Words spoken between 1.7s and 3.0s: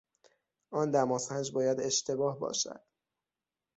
اشتباه باشد.